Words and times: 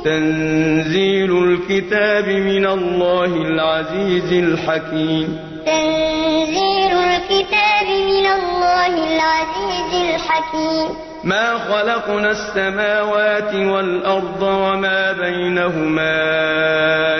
تنزيل 0.05 1.33
الكتاب 1.33 2.29
من 2.29 2.67
الله 2.67 3.25
العزيز 3.25 4.33
الحكيم. 4.33 5.39
تنزيل 5.67 6.93
الكتاب 6.93 7.87
من 7.87 8.27
الله 8.27 8.87
العزيز 8.87 10.15
الحكيم. 10.15 11.04
ما 11.25 11.59
خلقنا 11.59 12.31
السماوات 12.31 13.55
والأرض 13.55 14.43
وما 14.43 15.13
بينهما 15.13 16.17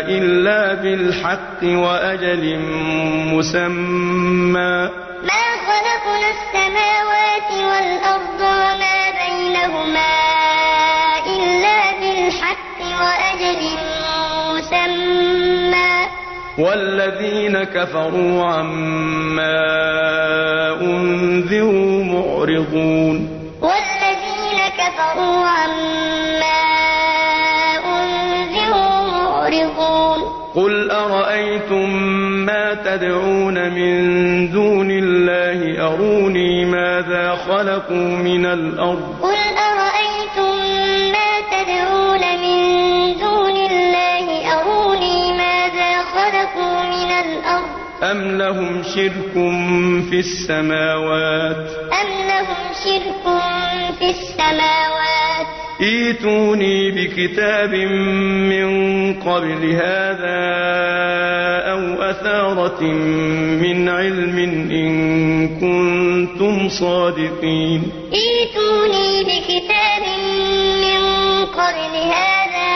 إلا 0.09 0.75
بالحق 0.75 1.63
وأجل 1.63 2.59
مسمى. 3.33 4.91
ما 5.25 5.47
خلقنا 5.69 6.29
السماوات 6.37 7.51
والأرض 7.71 8.41
وما 8.41 9.01
بينهما 9.25 10.15
إلا 11.27 11.81
بالحق 12.01 12.79
وأجل 13.01 13.63
مسمى. 14.53 15.93
والذين 16.59 17.65
كفروا 17.65 18.45
عما 18.45 19.57
أنذروا 20.81 22.05
معرضون. 22.05 23.34
من 33.75 34.51
دون 34.51 34.91
الله 34.91 35.87
أروني 35.87 36.65
ماذا 36.65 37.35
خلقوا 37.35 38.17
من 38.29 38.47
الأرض؟ 38.47 39.19
قل 39.23 39.41
أرأيتم 39.71 40.55
ما 41.13 41.31
تدعون 41.53 42.23
من 42.43 42.59
دون 43.21 43.57
الله 43.57 44.27
أروني 44.61 45.33
ماذا 45.33 45.93
خلقوا 46.15 46.83
من 46.83 47.11
الأرض؟ 47.25 47.69
أم 48.03 48.39
لهم 48.39 48.83
شرك 48.83 49.33
في 50.11 50.19
السماوات؟ 50.19 51.71
أم 52.01 52.11
لهم 52.29 52.63
شرك 52.85 53.25
في 53.99 54.11
السماوات؟ 54.11 54.94
ايتوني 55.81 56.91
بكتاب 56.91 57.75
من 58.51 58.69
قبل 59.15 59.71
هذا 59.71 60.45
أو 61.73 62.03
أثارة 62.03 62.83
من 63.63 63.89
علم 63.89 64.39
إن 64.71 65.49
كنتم 65.49 66.69
صادقين. 66.69 67.83
ائتوني 68.13 69.25
بكتاب 69.25 70.05
من 70.85 71.01
قبل 71.45 71.95
هذا 72.15 72.73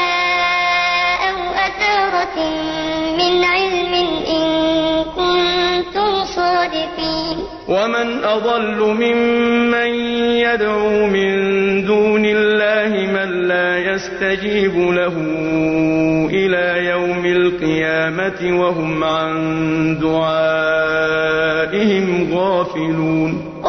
أو 1.31 1.39
أثارة 1.55 2.37
من 3.19 3.45
علم 3.45 3.95
إن 4.37 4.45
كنتم 5.17 6.25
صادقين. 6.25 7.37
ومن 7.69 8.25
أضل 8.25 8.79
ممن 8.81 9.91
يدعو 10.41 11.07
من 11.07 11.35
دون 11.87 12.25
الله 12.25 12.58
يستجيب 13.99 14.77
له 14.79 15.15
إلى 16.31 16.87
يوم 16.87 17.27
القيامة 17.27 18.61
وهم 18.61 19.05
عن 19.05 19.99
دعائهم 20.01 21.49
غافلون. 22.33 23.61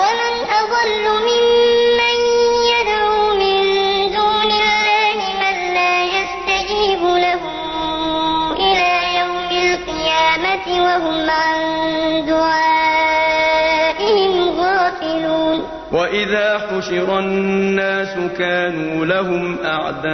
وإذا 16.10 16.60
حشر 16.60 17.20
الناس 17.20 18.18
كانوا 18.38 19.06
لهم 19.06 19.58
أعداء 19.66 20.10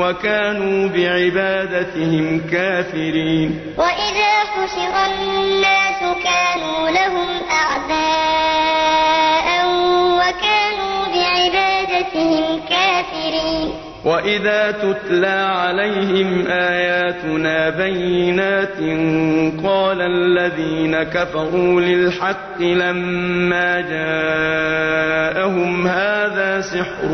وكانوا 0.00 0.88
بعبادتهم 0.88 2.40
كافرين 2.52 3.60
وإذا 3.78 4.34
حشر 4.54 4.94
الناس 5.06 6.00
كانوا 6.24 6.90
لهم 6.90 7.28
وإذا 14.06 14.70
تتلى 14.70 15.26
عليهم 15.56 16.46
آياتنا 16.46 17.70
بينات 17.70 18.76
قال 19.66 20.00
الذين 20.00 21.02
كفروا 21.02 21.80
للحق 21.80 22.60
لما 22.60 23.80
جاءهم 23.80 25.86
هذا 25.86 26.60
سحر 26.60 27.08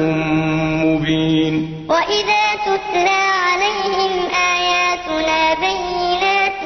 مبين 0.84 1.86
وإذا 1.88 2.44
تتلى 2.66 3.22
عليهم 3.48 4.12
آياتنا 4.56 5.54
بينات 5.54 6.62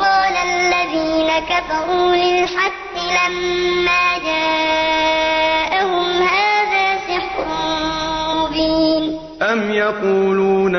قال 0.00 0.36
الذين 0.36 1.28
كفروا 1.48 2.16
للحق 2.16 2.94
لما 2.96 3.83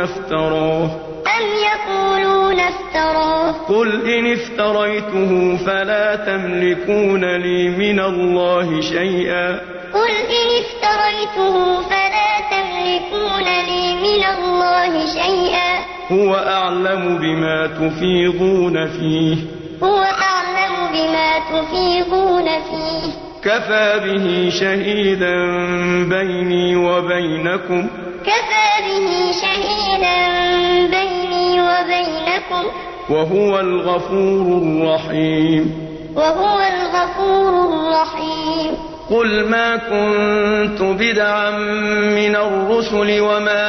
افتراه 0.05 0.89
أم 1.38 1.45
يقولون 1.69 2.59
افتراه 2.59 3.51
قل 3.51 3.89
إن 4.09 4.33
افتريته 4.33 5.57
فلا 5.66 6.16
تملكون 6.16 7.35
لي 7.35 7.69
من 7.69 7.99
الله 7.99 8.81
شيئا. 8.81 9.59
قل 9.93 10.11
إن 10.38 10.47
افتريته 10.63 11.81
فلا 11.81 12.31
تملكون 12.51 13.43
لي 13.43 13.95
من 13.95 14.23
الله 14.38 15.05
شيئا. 15.05 15.71
هو 16.11 16.35
أعلم 16.35 17.17
بما 17.17 17.67
تفيضون 17.67 18.87
فيه. 18.87 19.37
هو 19.83 20.03
أعلم 20.03 20.73
بما 20.93 21.39
تفيضون 21.39 22.45
فيه. 22.45 23.11
كفى 23.43 24.01
به 24.05 24.49
شهيدا 24.59 25.35
بيني 26.09 26.75
وبينكم. 26.75 27.87
كفى 28.25 28.84
به 28.86 29.31
شهيدا 29.41 30.18
بيني 30.88 31.62
وبينكم. 31.62 32.66
وهو 33.09 33.59
الغفور 33.59 34.62
الرحيم. 34.62 35.88
وهو 36.16 36.59
الغفور 36.59 37.50
الرحيم. 37.50 38.78
قل 39.09 39.50
ما 39.50 39.75
كنت 39.75 40.81
بدعا 40.81 41.50
من 42.18 42.35
الرسل 42.35 43.22
وما 43.22 43.66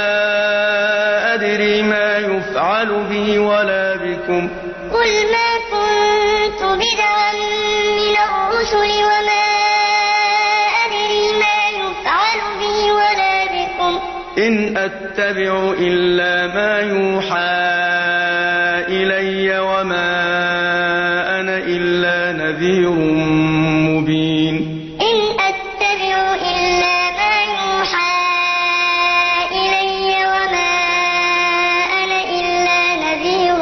أدري 1.34 1.82
ما 1.82 2.16
يفعل 2.18 3.04
بي 3.08 3.38
ولا 3.38 3.96
بكم. 3.96 4.48
قل 4.92 5.12
ما 5.32 5.50
كنت 5.72 6.62
بدعا 6.62 7.32
من 7.96 8.16
الرسل 8.16 9.04
وما 9.04 9.35
إن 14.38 14.76
أتبع 14.76 15.74
إلا 15.78 16.46
ما 16.46 16.80
يوحى 16.80 17.56
إلي 18.88 19.58
وما 19.58 20.10
أنا 21.40 21.56
إلا 21.58 22.32
نذير 22.32 22.90
مبين. 23.90 24.54
إن 25.00 25.18
أتبع 25.48 26.16
إلا 26.34 26.96
ما 27.18 27.34
يوحى 27.56 28.16
إلي 29.52 30.08
وما 30.34 30.76
أنا 32.02 32.20
إلا 32.38 32.80
نذير 33.04 33.58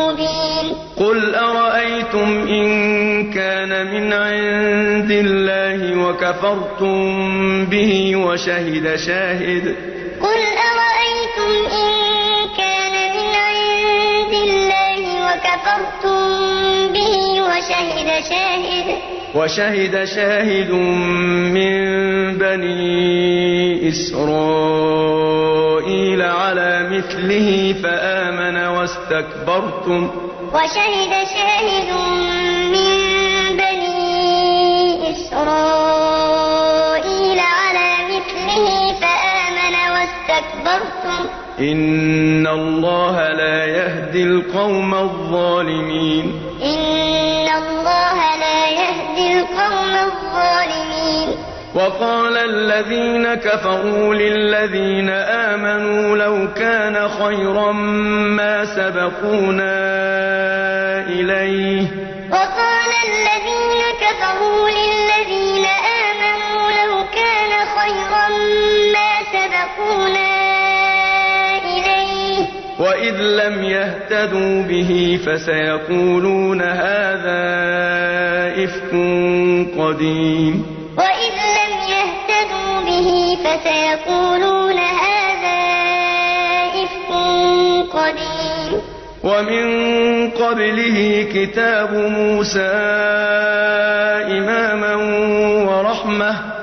مبين. 0.00 0.66
قل 0.96 1.34
أرأيتم 1.34 2.28
إن 2.48 2.66
كان 3.30 3.86
من 3.86 4.12
عند 4.12 5.10
الله 5.10 5.96
وكفرتم 5.96 7.04
به 7.64 8.03
وشهد 8.34 8.96
شاهد. 8.96 9.66
قل 10.20 10.40
أرأيتم 10.70 11.50
إن 11.70 11.90
كان 12.58 12.94
من 13.14 13.28
عند 13.34 14.32
الله 14.46 15.02
وكفرتم 15.26 16.18
به 16.92 17.14
وشهد 17.42 18.08
شاهد؟ 18.30 18.88
وشهد 19.34 19.94
شاهد 20.04 20.70
من 21.54 21.74
بني 22.38 23.88
إسرائيل 23.88 25.02
على 26.22 26.88
مثله 26.90 27.74
فآمن 27.82 28.56
واستكبرتم. 28.66 30.10
وشهد 30.54 31.12
شاهد 31.34 31.88
إن 41.58 42.46
الله 42.46 43.28
لا 43.28 43.64
يهدي 43.64 44.22
القوم 44.22 44.94
الظالمين. 44.94 46.40
إن 46.62 47.48
الله 47.48 48.36
لا 48.36 48.68
يهدي 48.68 49.38
القوم 49.38 49.94
الظالمين. 49.94 51.28
وقال 51.74 52.36
الذين 52.36 53.34
كفروا 53.34 54.14
للذين 54.14 55.10
آمنوا 55.10 56.16
لو 56.16 56.48
كان 56.54 57.08
خيرا 57.08 57.72
ما 57.72 58.64
سبقونا 58.64 59.76
إليه. 61.08 61.86
وقال 62.30 62.90
الذين 63.08 63.82
كفروا 64.00 64.68
وإذ 72.78 73.14
لم 73.20 73.64
يهتدوا 73.64 74.62
به 74.62 75.20
فسيقولون 75.26 76.62
هذا 76.62 77.44
إفك 78.64 78.90
قديم 79.78 80.66
وإذ 80.98 81.34
لم 81.58 81.72
يهتدوا 81.94 82.80
به 82.86 83.38
فسيقولون 83.44 84.78
هذا 84.78 85.60
إفك 86.82 87.10
قديم 87.92 88.80
ومن 89.24 89.66
قبله 90.30 91.26
كتاب 91.34 91.94
موسى 91.94 92.72
إماما 94.38 94.94
ورحمة 95.70 96.53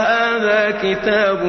وهذا 0.00 0.70
كتاب 0.82 1.44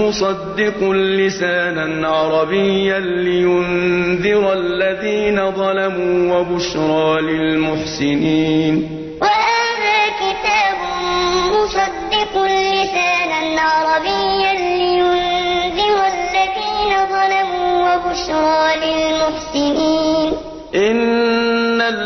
مصدق 0.00 0.90
لسانا 0.92 2.08
عربيا 2.08 2.98
لينذر 3.00 4.52
الذين 4.52 5.50
ظلموا 5.52 6.38
وبشرى 6.38 7.20
للمحسنين. 7.20 8.74
وهذا 9.22 10.00
كتاب 10.22 10.78
مصدق 11.52 12.32
لسانا 12.44 13.60
عربيا 13.60 14.52
لينذر 14.80 15.98
الذين 16.16 16.92
ظلموا 17.14 17.72
وبشرى 17.88 18.64
للمحسنين. 18.84 20.32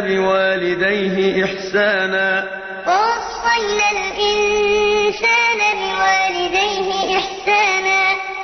بوالديه 0.00 1.44
إحسانا. 1.44 2.44
ووصينا 2.86 3.90
الإنسان 3.90 5.60
بوالديه 5.80 7.18
إحسانا. 7.18 8.00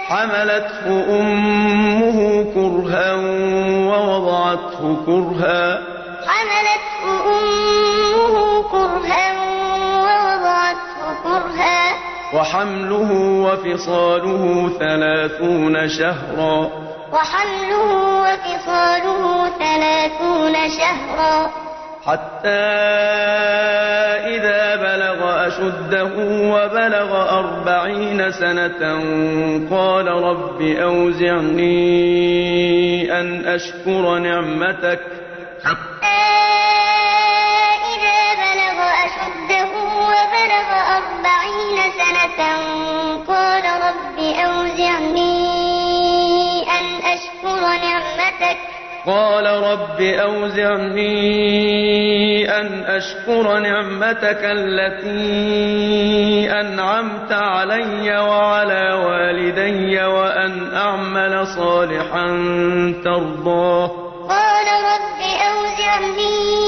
حملته 0.09 1.21
أمه 1.21 2.45
كرها 2.55 3.15
ووضعته 3.87 4.97
كرها. 5.07 5.83
حملته 6.27 7.05
أمه 7.39 8.63
كرها 8.63 9.33
ووضعته 10.03 11.23
كرها. 11.25 11.95
وحمله 12.35 13.13
وفصاله 13.45 14.71
ثلاثون 14.79 15.89
شهرا. 15.89 16.90
وحمله 17.13 17.89
وفصاله 18.23 19.49
ثلاثون 19.59 20.55
شهرا. 20.79 21.51
حتى 22.07 22.49
إذا 24.35 24.77
بلغ 24.77 25.47
أشده 25.47 26.15
وبلغ 26.27 27.39
أربعين 27.39 28.31
سنة 28.31 28.83
قال 29.71 30.07
رب 30.07 30.63
أوزعني 30.63 31.81
أن 33.21 33.47
أشكر 33.47 34.19
نعمتك 34.19 35.01
قال 49.07 49.47
رب 49.47 50.01
أوزعني 50.01 51.21
أن 52.61 52.85
أشكر 52.85 53.59
نعمتك 53.59 54.41
التي 54.43 55.81
أنعمت 56.61 57.33
علي 57.33 58.19
وعلى 58.19 58.93
والدي 58.93 60.05
وأن 60.05 60.75
أعمل 60.75 61.47
صالحا 61.47 62.27
ترضاه. 63.05 63.91
قال 64.29 64.67
رب 64.93 65.21
أوزعني 65.51 66.61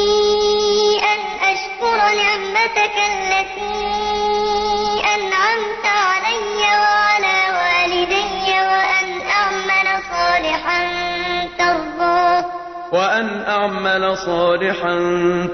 أن 1.12 1.20
أشكر 1.52 1.96
نعمتك 1.96 2.96
التي 3.12 3.91
وأن 13.22 13.44
أعمل 13.48 14.16
صالحا 14.18 14.98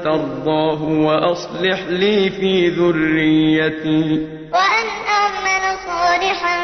ترضاه 0.04 0.82
وأصلح 0.82 1.80
لي 1.88 2.30
في 2.30 2.68
ذريتي. 2.68 4.26
وأن 4.52 4.88
أعمل 5.08 5.76
صالحا 5.86 6.58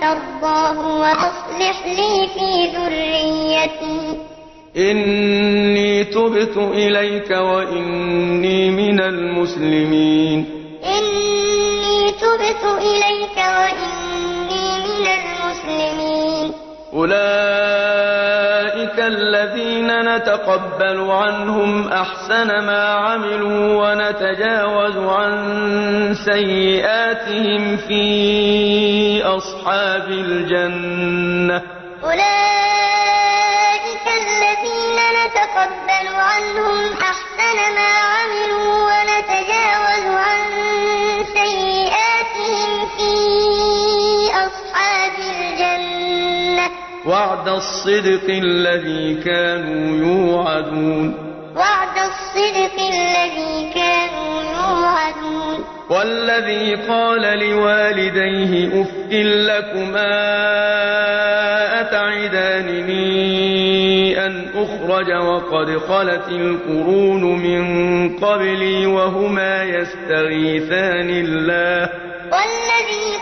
ترضاه 0.00 0.98
وأصلح 1.00 1.86
لي 1.86 2.28
في 2.34 2.76
ذريتي. 2.76 4.18
إني 4.76 6.04
تبت 6.04 6.56
إليك 6.56 7.30
وإني 7.30 8.70
من 8.70 9.00
المسلمين. 9.00 10.46
إني 10.84 12.10
تبت 12.10 12.64
إليك 12.78 13.36
وإني 13.36 14.66
من 14.78 15.06
المسلمين. 15.06 16.52
أولئك 16.94 17.59
الذين 19.10 19.90
نتقبل 20.16 21.10
عنهم 21.10 21.88
أحسن 21.88 22.48
ما 22.66 22.82
عملوا 22.82 23.82
ونتجاوز 23.82 24.96
عن 24.96 25.34
سيئاتهم 26.14 27.76
في 27.76 29.22
أصحاب 29.24 30.08
الجنة. 30.08 31.62
أولئك 32.04 32.49
وعد 47.10 47.48
الصدق 47.48 48.26
الذي 48.28 49.14
كانوا 49.14 50.06
يوعدون. 50.06 51.14
وعد 51.56 51.96
الصدق 51.98 52.76
الذي 52.78 53.70
كانوا 53.74 54.42
يوعدون. 54.42 55.64
والذي 55.90 56.74
قال 56.74 57.38
لوالديه 57.38 58.82
أف 58.82 59.12
لكما 59.12 60.14
أتعدانني 61.80 63.06
أن 64.26 64.46
أخرج 64.54 65.12
وقد 65.12 65.78
خلت 65.78 66.28
القرون 66.28 67.22
من 67.22 67.62
قبلي 68.16 68.86
وهما 68.86 69.62
يستغيثان 69.62 71.10
الله. 71.10 71.88
والذي 72.32 73.19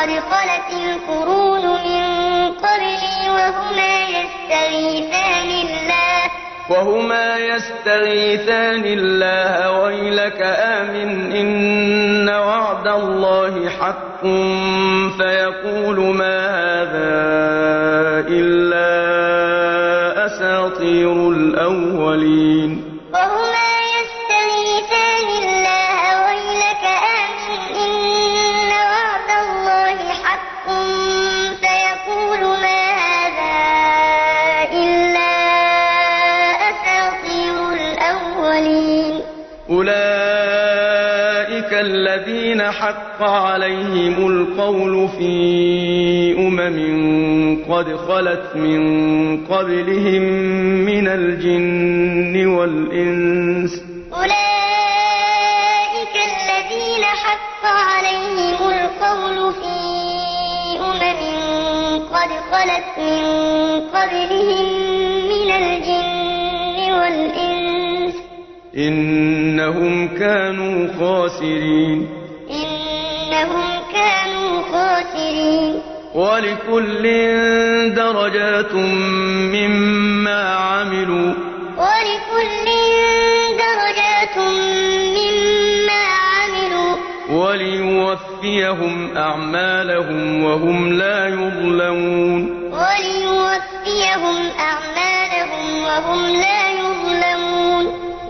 وقد 0.00 0.08
خلت 0.08 0.70
القرون 0.72 1.62
من 1.62 2.02
قبلي 2.48 3.30
وهما 3.30 4.00
يستغيثان 4.08 5.50
الله. 5.50 6.30
وهما 6.70 7.36
يستغيثان 7.36 8.84
الله. 8.84 9.82
ويلك 9.82 10.42
آمن 10.42 11.32
إن 11.32 12.28
وعد 12.28 12.86
الله 12.88 13.68
حق. 13.68 14.22
فيقول 15.18 15.98
ما 16.16 16.38
هذا 16.82 17.20
إلا 18.28 18.90
أساطير 20.26 21.30
الأولين. 21.30 22.49
حق 42.70 43.22
عليهم 43.22 44.26
القول 44.26 45.08
في 45.08 46.34
أمم 46.38 46.78
قد 47.68 47.96
خلت 47.96 48.56
من 48.56 48.80
قبلهم 49.46 50.22
من 50.84 51.08
الجن 51.08 52.46
والإنس. 52.46 53.82
أولئك 54.12 54.34
الذين 56.14 57.04
حق 57.04 57.64
عليهم 57.64 58.70
القول 58.70 59.52
في 59.52 59.76
أمم 60.78 61.20
قد 61.98 62.30
خلت 62.52 62.88
من 62.98 63.24
قبلهم 63.80 64.64
من 65.28 65.50
الجن 65.50 66.92
والإنس. 66.92 68.14
إنهم 68.76 70.08
كانوا 70.08 70.88
خاسرين. 71.00 72.19
إنهم 73.40 73.82
كانوا 73.92 74.62
خاسرين. 74.72 75.82
ولكل 76.14 77.02
درجات 77.94 78.74
مما 78.74 80.54
عملوا. 80.54 81.34
ولكل 81.76 82.66
درجات 83.58 84.38
مما 85.16 86.02
عملوا. 86.30 86.96
وليوفيهم 87.30 89.16
أعمالهم 89.16 90.44
وهم 90.44 90.92
لا 90.92 91.28
يظلمون. 91.28 92.70
وليوفيهم 92.72 94.36
أعمالهم 94.58 95.84
وهم 95.84 96.26
لا 96.26 96.36
يظلمون 96.36 96.69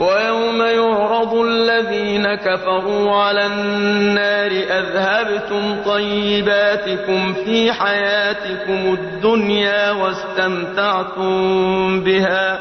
ويوم 0.00 0.62
يعرض 0.62 1.34
الذين 1.34 2.34
كفروا 2.34 3.16
على 3.22 3.46
النار 3.46 4.50
أذهبتم 4.50 5.82
طيباتكم 5.84 7.34
في 7.44 7.72
حياتكم 7.72 8.96
الدنيا 8.98 9.90
واستمتعتم 9.90 11.34
بها. 12.04 12.58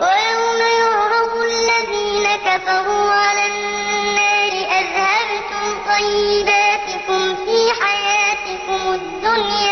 ويوم 0.00 0.60
يعرض 0.80 1.32
الذين 1.52 2.26
كفروا 2.46 3.10
على 3.10 3.44
النار 3.52 4.52
أذهبتم 4.78 5.64
طيباتكم 5.92 7.34
في 7.44 7.58
حياتكم 7.82 8.80
الدنيا 8.94 9.71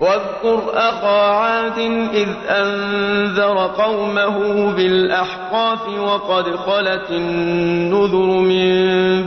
واذكر 0.00 0.62
أخا 0.74 1.20
عاد 1.30 1.78
إذ 2.14 2.28
أنذر 2.48 3.66
قومه 3.66 4.70
بالأحقاف 4.72 5.88
وقد 5.88 6.56
خلت 6.56 7.10
النذر 7.10 8.26
من 8.26 8.68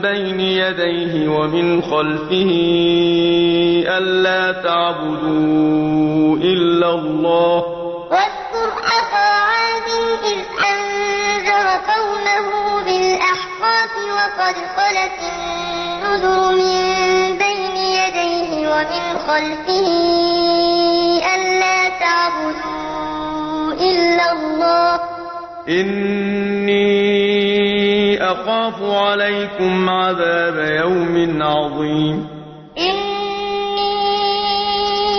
بين 0.02 0.40
يديه 0.40 1.30
ومن 1.30 1.82
خلفه 1.82 2.52
ألا 3.98 4.52
تعبدوا 4.52 6.38
إلا 6.38 6.90
الله. 6.90 7.64
واذكر 8.12 8.70
أخا 8.84 9.30
عاد 9.50 9.90
إذ 10.24 10.40
أنذر 10.74 11.68
قومه 11.94 12.48
بالأحقاف 12.86 13.92
وقد 14.18 14.56
خلت 14.78 15.20
النذر 15.32 16.56
من 16.56 17.38
بين 17.38 17.76
يديه 17.78 18.70
ومن 18.70 19.18
خلفه 19.28 20.37
تعبدوا 22.08 23.74
إلا 23.74 24.32
الله. 24.32 25.00
إني 25.70 26.98
أخاف 28.24 28.82
عليكم 28.82 29.90
عذاب 29.90 30.56
يوم 30.56 31.42
عظيم. 31.42 32.28
إني 32.78 33.96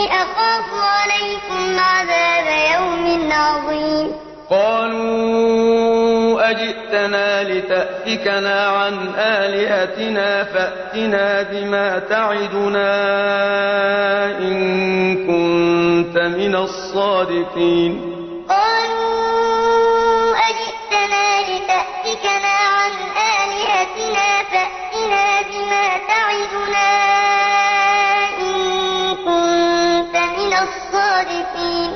أخاف 0.06 0.68
عليكم 0.72 1.78
عذاب 1.78 2.46
يوم 2.74 3.32
عظيم. 3.32 4.12
قالوا 4.50 6.50
أجئتنا 6.50 7.42
لتأفكنا 7.42 8.66
عن 8.66 8.94
آلهتنا 9.18 10.44
فأتنا 10.44 11.42
بما 11.42 11.98
تعدنا 11.98 12.94
إن 14.38 14.56
كنت 15.26 15.57
من 16.28 16.54
الصادقين. 16.54 17.92
قالوا 18.48 20.34
أجئتنا 20.50 21.26
لتأفكنا 21.48 22.56
عن 22.76 22.94
آلهتنا 23.36 24.28
فأتنا 24.52 25.26
بما 25.50 25.86
تعدنا 26.08 26.90
إن 28.40 28.56
كنت 29.24 30.14
من 30.38 30.52
الصادقين. 30.66 31.90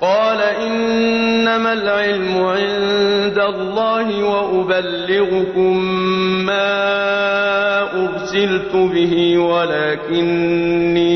قال 0.00 0.40
إنما 0.42 1.72
العلم 1.72 2.34
عند 2.46 3.38
الله 3.38 4.24
وأبلغكم 4.24 5.74
ما 6.46 6.72
أرسلت 7.92 8.72
به 8.72 9.38
ولكني 9.38 11.15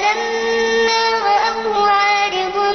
فلما 0.00 1.02
رأوه 1.24 1.90
عارضا 1.90 2.72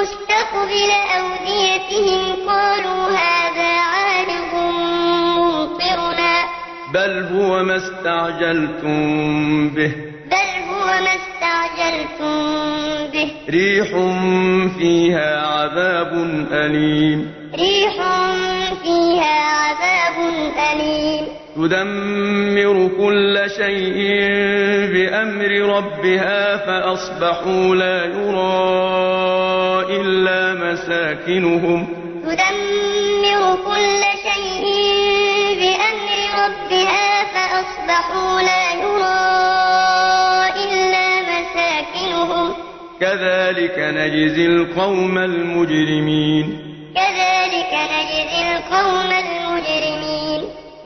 مستقبل 0.00 0.90
أوديتهم 1.18 2.48
قالوا 2.48 3.08
هذا 3.08 3.72
عارض 3.80 4.54
ممطرنا. 4.54 6.44
بل 6.94 7.26
هو 7.32 7.62
ما 7.62 7.76
استعجلتم 7.76 9.68
به. 9.68 9.92
بل 10.30 10.50
هو 10.70 10.86
ما 10.86 11.14
استعجلتم 11.20 12.32
به. 13.12 13.30
ريح 13.48 13.88
فيها 14.78 15.46
عذاب 15.46 16.12
أليم. 16.52 17.34
ريح 17.54 17.94
فيها 18.82 19.34
عذاب 19.44 20.16
أليم. 20.72 21.35
تدمر 21.56 22.90
كل 22.98 23.50
شيء 23.56 23.98
بأمر 24.92 25.76
ربها 25.76 26.56
فأصبحوا 26.56 27.74
لا 27.74 28.04
يرى 28.04 28.76
إلا 30.00 30.54
مساكنهم. 30.54 31.88
تدمر 32.22 33.56
كل 33.66 34.02
شيء 34.26 34.64
بأمر 35.60 36.18
ربها 36.44 37.24
فأصبحوا 37.34 38.40
لا 38.40 38.64
يرى 38.84 39.26
إلا 40.64 41.08
مساكنهم. 41.32 42.54
كذلك 43.00 43.78
نجزي 43.78 44.46
القوم 44.46 45.18
المجرمين. 45.18 46.46
كذلك 46.94 47.72
نجزي 47.92 48.40
القوم 48.56 49.05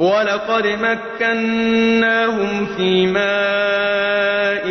ولقد 0.01 0.67
مكناهم 0.67 2.67
في 2.77 3.07
ماء 3.07 4.67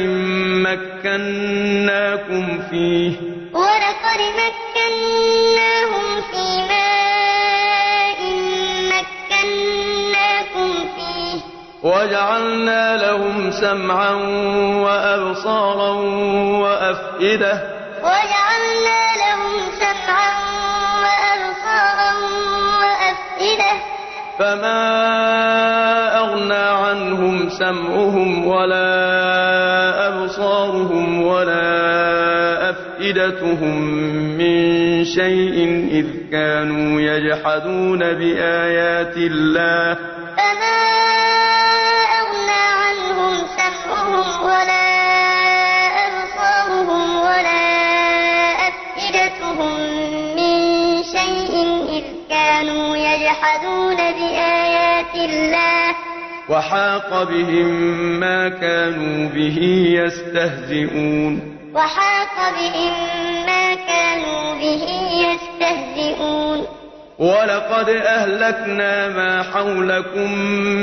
مكناكم 0.65 2.59
فيه. 2.69 3.11
ولقد 3.53 4.21
مكناهم 4.41 6.05
في 6.31 6.45
ماء 6.69 8.19
مكناكم 8.93 10.69
فيه. 10.95 11.39
وجعلنا 11.83 12.97
لهم 12.97 13.51
سمعا 13.51 14.13
وأبصارا 14.83 15.91
وأفئدة 16.61 17.78
فما 24.39 26.17
أغنى 26.19 26.53
عنهم 26.53 27.49
سمعهم 27.49 28.47
ولا 28.47 30.07
أبصارهم 30.07 31.21
ولا 31.21 32.69
أفئدتهم 32.69 33.81
من 34.37 35.05
شيء 35.05 35.87
إذ 35.91 36.05
كانوا 36.31 37.01
يجحدون 37.01 37.99
بآيات 37.99 39.17
الله 39.17 39.95
فما 40.37 40.79
أغنى 42.21 42.65
عنهم 42.83 43.33
سمعهم 43.57 44.45
ولا 44.45 44.89
أبصارهم 46.07 47.15
ولا 47.21 47.65
أفئدتهم 48.67 49.79
من 50.35 50.53
شيء 51.03 51.53
إذ 51.89 52.03
كانوا 52.29 52.98
يجحدون 53.29 53.95
بآيات 53.95 55.15
الله. 55.15 55.95
وحاق 56.49 57.23
بهم 57.23 57.69
ما 58.19 58.49
كانوا 58.49 59.29
به 59.29 59.59
يستهزئون. 59.99 61.57
وحاق 61.75 62.35
بهم 62.59 62.93
ما 63.45 63.75
كانوا 63.75 64.53
به 64.53 64.83
يستهزئون. 65.25 66.67
ولقد 67.19 67.89
أهلكنا 67.89 69.07
ما 69.07 69.43
حولكم 69.53 70.33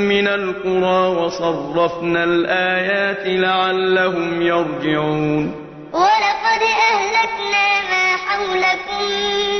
من 0.07 0.27
القرى 0.27 1.07
وصرفنا 1.07 2.23
الآيات 2.23 3.23
لعلهم 3.25 4.41
يرجعون. 4.41 5.67
ولقد 5.93 6.61
أهلكنا 6.91 7.67
ما 7.91 8.17
حولكم 8.27 9.03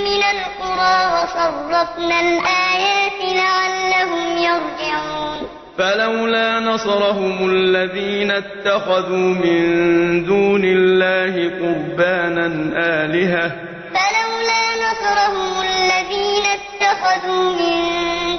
من 0.04 0.24
القرى 0.24 0.57
وصرفنا 0.78 2.20
الآيات 2.20 3.20
لعلهم 3.36 4.38
يرجعون. 4.38 5.48
فلولا 5.78 6.60
نصرهم 6.60 7.50
الذين 7.50 8.32
اتخذوا 8.32 9.34
من 9.44 10.26
دون 10.26 10.62
الله 10.64 11.34
قربانا 11.34 12.46
آلهة. 12.78 13.52
فلولا 13.94 14.64
نصرهم 14.86 15.62
الذين 15.62 16.46
اتخذوا 16.58 17.44
من 17.44 17.78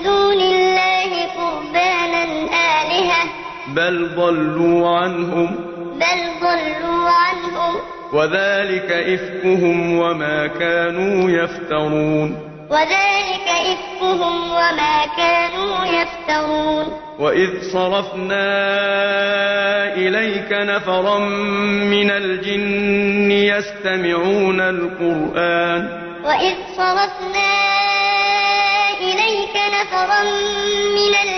دون 0.04 0.40
الله 0.40 1.26
قربانا 1.36 2.24
آلهة. 2.82 3.24
بل 3.68 4.08
ضلوا 4.16 4.98
عنهم. 4.98 5.56
بل 5.94 6.20
ضلوا 6.40 7.10
عنهم. 7.10 7.97
وذلك 8.12 8.90
إفكهم 8.92 9.98
وما 9.98 10.46
كانوا 10.46 11.30
يفترون. 11.30 12.48
وذلك 12.70 13.48
إفكهم 13.48 14.50
وما 14.50 15.06
كانوا 15.16 15.86
يفترون. 15.86 16.86
وإذ 17.18 17.50
صرفنا 17.72 18.44
إليك 19.94 20.52
نفرا 20.52 21.18
من 21.88 22.10
الجن 22.10 23.30
يستمعون 23.30 24.60
القرآن. 24.60 26.08
وإذ 26.24 26.54
صرفنا 26.76 27.58
إليك 29.00 29.54
نفرا 29.56 30.22
من 30.94 31.14
الجن 31.14 31.37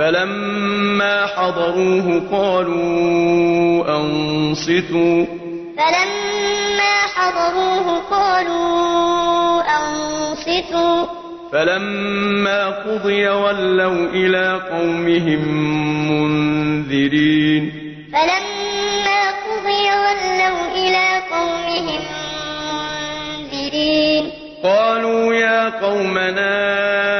فلما 0.00 1.26
حضروه 1.26 2.22
قالوا 2.32 3.96
أنصتوا. 3.96 5.26
فلما 5.76 6.94
حضروه 7.14 8.00
قالوا 8.10 9.62
أنصتوا. 9.62 11.06
فلما 11.52 12.68
قضي 12.68 13.28
ولوا 13.28 14.08
إلى 14.08 14.60
قومهم 14.72 15.42
منذرين. 16.10 17.72
فلما 18.12 19.30
قضي 19.30 19.84
ولوا 20.04 20.60
إلى 20.74 21.06
قومهم 21.30 22.02
منذرين. 23.52 24.30
قالوا 24.64 25.34
يا 25.34 25.68
قومنا 25.68 27.19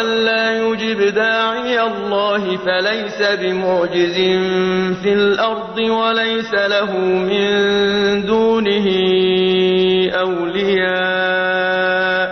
ومن 0.00 0.24
لا 0.24 0.56
يجب 0.56 1.00
داعي 1.14 1.80
الله 1.82 2.56
فليس 2.56 3.22
بمعجز 3.40 4.14
في 5.02 5.12
الأرض 5.12 5.78
وليس 5.78 6.54
له 6.54 6.92
من 6.96 7.50
دونه 8.26 8.86
أولياء 10.20 12.28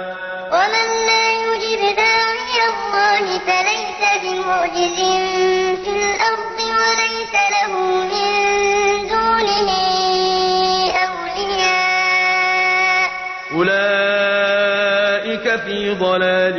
ومن 0.52 0.86
لا 1.08 1.24
يجب 1.44 1.80
داعي 1.96 2.58
الله 2.70 3.24
فليس 3.48 4.00
بمعجز 4.22 4.98
في 5.84 5.90
الأرض 5.90 6.58
وليس 6.80 7.34
له 7.54 7.72
من 8.12 8.32
دونه 9.08 9.68
أولياء 11.04 13.08
أولئك 13.54 15.46
في 15.60 15.78
ضلال 15.94 16.58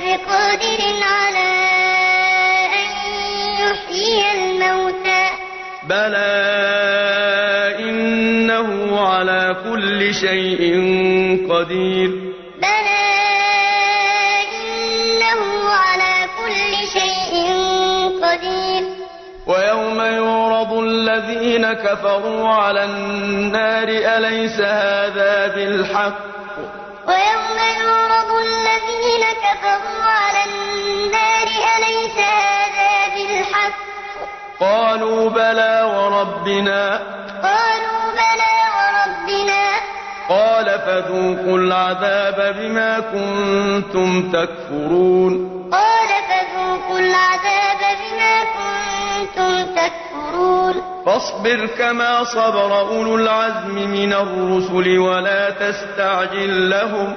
بقادر 0.00 0.80
على 1.02 1.50
أن 2.82 2.90
يحيي 3.60 4.32
الموتى. 4.32 5.24
بلى 5.82 6.32
إنه 7.80 9.00
على 9.08 9.56
كل 9.64 10.14
شيء 10.14 10.62
قدير. 11.50 12.10
بلى 12.58 13.04
إنه 14.56 15.42
على 15.70 16.14
كل 16.38 16.72
شيء 16.92 17.46
قدير. 18.22 18.84
ويوم 19.46 20.00
يعرض 20.00 20.72
الذين 20.72 21.72
كفروا 21.72 22.48
على 22.48 22.84
النار 22.84 23.88
أليس 23.88 24.60
هذا 24.60 25.46
بالحق؟ 25.54 26.18
ويوم 27.08 27.56
يعرض 27.78 28.11
الذين 28.42 29.24
كفروا 29.32 30.02
على 30.04 30.44
النار 30.50 31.48
أليس 31.76 32.16
هذا 32.16 33.14
بالحق؟ 33.14 33.72
قالوا 34.60 35.30
بلى 35.30 35.82
وربنا. 35.96 37.00
قالوا 37.42 38.12
بلى 38.12 38.56
وربنا. 38.78 39.64
قال 40.28 40.64
فذوقوا 40.64 41.58
العذاب 41.58 42.56
بما 42.58 43.00
كنتم 43.00 44.30
تكفرون. 44.32 45.32
قال 45.72 46.08
فذوقوا 46.28 46.98
العذاب 46.98 47.80
بما 48.00 48.44
كنتم 48.44 49.74
تكفرون. 49.74 51.02
فاصبر 51.06 51.66
كما 51.66 52.24
صبر 52.24 52.78
أولو 52.78 53.16
العزم 53.16 53.74
من 53.74 54.12
الرسل 54.12 54.98
ولا 54.98 55.50
تستعجل 55.50 56.70
لهم. 56.70 57.16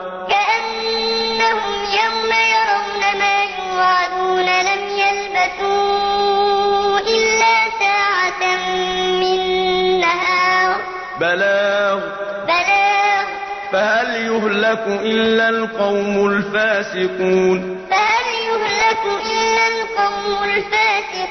يهلك 14.71 14.87
إلا 14.87 15.49
القوم 15.49 16.27
الفاسقون. 16.27 17.77
فهل 17.89 18.27
يهلك 18.47 19.03
إلا 19.31 19.67
القوم 19.67 20.43
الفاسقون؟ 20.43 21.30